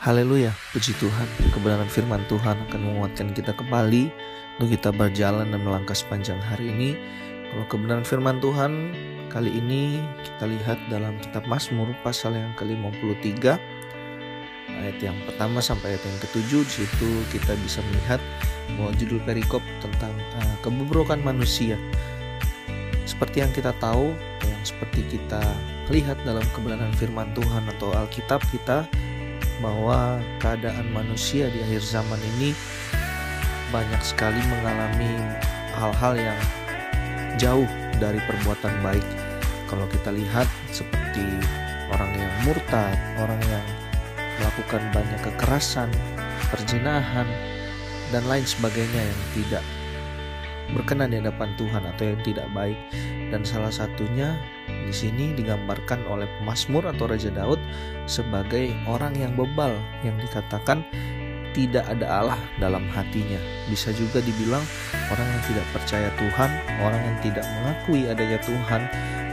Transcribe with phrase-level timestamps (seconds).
[0.00, 1.28] Haleluya, puji Tuhan.
[1.52, 4.08] Kebenaran firman Tuhan akan menguatkan kita kembali
[4.56, 6.96] untuk kita berjalan dan melangkah sepanjang hari ini.
[7.52, 8.96] Kalau kebenaran firman Tuhan
[9.28, 13.60] kali ini kita lihat dalam kitab Mazmur pasal yang ke-53
[14.80, 18.24] ayat yang pertama sampai ayat yang ketujuh di situ kita bisa melihat
[18.80, 21.76] bahwa judul perikop tentang uh, kebobrokan manusia.
[23.04, 24.16] Seperti yang kita tahu,
[24.48, 25.44] yang seperti kita
[25.92, 28.88] lihat dalam kebenaran firman Tuhan atau Alkitab kita
[29.60, 32.56] bahwa keadaan manusia di akhir zaman ini
[33.70, 35.12] banyak sekali mengalami
[35.76, 36.40] hal-hal yang
[37.38, 37.68] jauh
[38.02, 39.06] dari perbuatan baik.
[39.70, 41.22] Kalau kita lihat seperti
[41.94, 43.66] orang yang murtad, orang yang
[44.42, 45.92] melakukan banyak kekerasan,
[46.50, 47.28] perjinahan,
[48.10, 49.64] dan lain sebagainya yang tidak
[50.74, 52.78] berkenan di hadapan Tuhan atau yang tidak baik.
[53.30, 54.34] Dan salah satunya
[54.90, 57.62] di sini digambarkan oleh Mazmur atau Raja Daud
[58.10, 59.70] sebagai orang yang bebal
[60.02, 60.82] yang dikatakan
[61.54, 63.38] tidak ada Allah dalam hatinya.
[63.70, 64.62] Bisa juga dibilang
[65.14, 66.50] orang yang tidak percaya Tuhan,
[66.82, 68.82] orang yang tidak mengakui adanya Tuhan,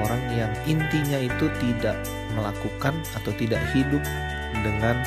[0.00, 1.96] orang yang intinya itu tidak
[2.32, 4.00] melakukan atau tidak hidup
[4.56, 5.04] dengan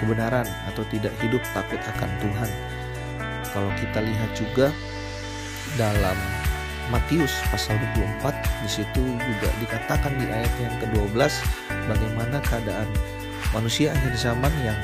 [0.00, 2.50] kebenaran atau tidak hidup takut akan Tuhan.
[3.52, 4.72] Kalau kita lihat juga
[5.76, 6.41] dalam
[6.90, 7.78] Matius pasal
[8.22, 11.30] 24 di situ juga dikatakan di ayat yang ke-12
[11.86, 12.88] bagaimana keadaan
[13.54, 14.78] manusia akhir zaman yang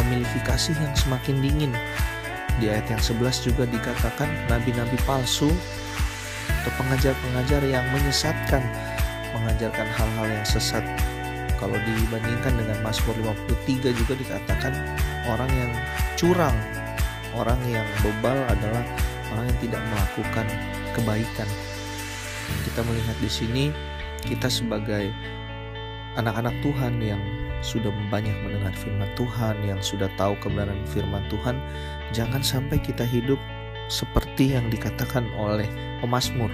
[0.00, 1.72] memiliki kasih yang semakin dingin.
[2.56, 5.52] Di ayat yang 11 juga dikatakan nabi-nabi palsu
[6.64, 8.64] atau pengajar-pengajar yang menyesatkan,
[9.36, 10.82] mengajarkan hal-hal yang sesat.
[11.56, 13.16] Kalau dibandingkan dengan Mazmur
[13.48, 14.72] 53 juga dikatakan
[15.28, 15.72] orang yang
[16.16, 16.56] curang,
[17.32, 18.84] orang yang bebal adalah
[19.32, 20.46] orang yang tidak melakukan
[20.96, 21.48] kebaikan.
[22.64, 23.64] Kita melihat di sini
[24.24, 25.12] kita sebagai
[26.16, 27.20] anak-anak Tuhan yang
[27.60, 31.56] sudah banyak mendengar firman Tuhan, yang sudah tahu kebenaran firman Tuhan,
[32.12, 33.40] jangan sampai kita hidup
[33.86, 35.66] seperti yang dikatakan oleh
[36.02, 36.50] pemazmur,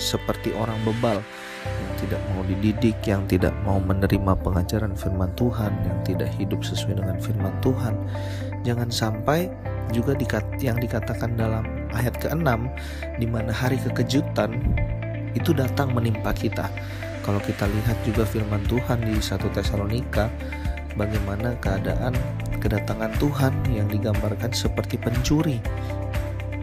[0.00, 1.20] seperti orang bebal
[1.64, 6.98] yang tidak mau dididik, yang tidak mau menerima pengajaran firman Tuhan, yang tidak hidup sesuai
[6.98, 7.94] dengan firman Tuhan.
[8.64, 9.48] Jangan sampai
[9.92, 10.16] juga
[10.60, 12.46] yang dikatakan dalam ayat ke-6
[13.18, 14.54] di mana hari kekejutan
[15.34, 16.66] itu datang menimpa kita.
[17.20, 20.32] Kalau kita lihat juga firman Tuhan di satu Tesalonika
[20.98, 22.16] bagaimana keadaan
[22.58, 25.62] kedatangan Tuhan yang digambarkan seperti pencuri.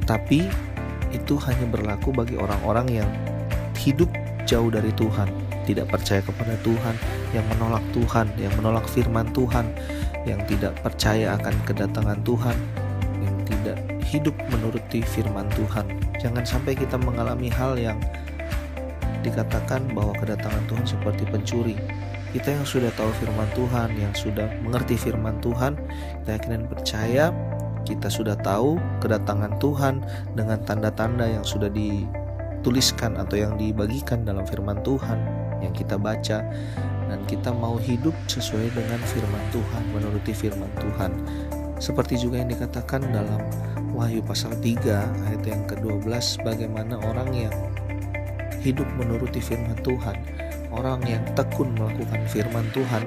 [0.03, 0.47] Tapi
[1.15, 3.09] itu hanya berlaku bagi orang-orang yang
[3.79, 4.11] hidup
[4.47, 5.27] jauh dari Tuhan,
[5.67, 6.95] tidak percaya kepada Tuhan,
[7.35, 9.67] yang menolak Tuhan, yang menolak firman Tuhan,
[10.23, 12.57] yang tidak percaya akan kedatangan Tuhan,
[13.23, 15.85] yang tidak hidup menuruti firman Tuhan.
[16.23, 17.99] Jangan sampai kita mengalami hal yang
[19.19, 21.75] dikatakan bahwa kedatangan Tuhan seperti pencuri.
[22.31, 25.75] Kita yang sudah tahu firman Tuhan, yang sudah mengerti firman Tuhan,
[26.23, 27.25] kita yakin dan percaya
[27.87, 30.03] kita sudah tahu kedatangan Tuhan
[30.35, 35.15] dengan tanda-tanda yang sudah dituliskan atau yang dibagikan dalam firman Tuhan
[35.63, 36.43] yang kita baca
[37.07, 41.11] dan kita mau hidup sesuai dengan firman Tuhan, menuruti firman Tuhan.
[41.79, 43.39] Seperti juga yang dikatakan dalam
[43.97, 44.77] Wahyu pasal 3
[45.25, 47.55] ayat yang ke-12 bagaimana orang yang
[48.61, 50.13] hidup menuruti firman Tuhan,
[50.69, 53.01] orang yang tekun melakukan firman Tuhan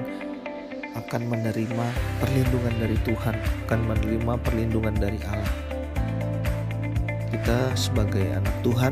[0.99, 1.85] akan menerima
[2.19, 5.53] perlindungan dari Tuhan, akan menerima perlindungan dari Allah.
[7.31, 8.91] Kita sebagai anak Tuhan,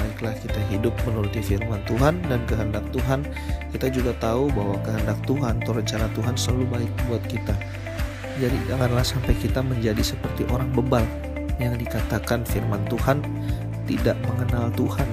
[0.00, 3.20] baiklah kita hidup menuruti firman Tuhan dan kehendak Tuhan.
[3.68, 7.52] Kita juga tahu bahwa kehendak Tuhan atau rencana Tuhan selalu baik buat kita.
[8.40, 11.04] Jadi janganlah sampai kita menjadi seperti orang bebal
[11.62, 13.22] yang dikatakan firman Tuhan
[13.84, 15.08] tidak mengenal Tuhan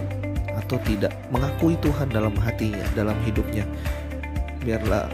[0.56, 3.68] atau tidak mengakui Tuhan dalam hatinya, dalam hidupnya.
[4.64, 5.10] Biarlah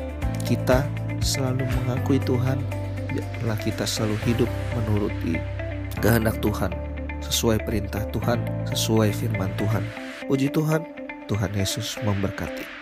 [0.46, 0.86] kita
[1.24, 2.62] selalu mengakui Tuhan,
[3.10, 5.40] biarlah kita selalu hidup menuruti
[5.98, 6.70] kehendak Tuhan,
[7.26, 8.38] sesuai perintah Tuhan,
[8.70, 9.82] sesuai firman Tuhan.
[10.28, 10.86] Puji Tuhan,
[11.26, 12.77] Tuhan Yesus memberkati.